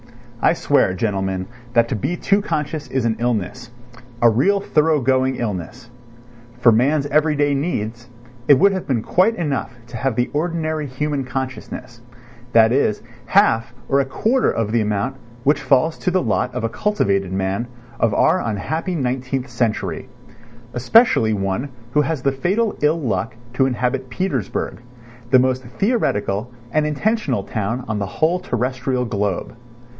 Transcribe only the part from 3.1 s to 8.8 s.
illness—a real thorough going illness. For man's everyday needs, it would